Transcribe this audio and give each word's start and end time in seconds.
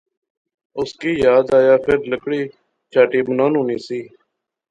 اس 0.79 0.91
کی 0.99 1.11
یاد 1.25 1.45
آیا 1.57 1.75
فیر 1.83 1.99
لکڑی 2.11 2.41
چہاٹھی 2.91 3.19
بنانونی 3.27 3.77
سی 3.85 3.99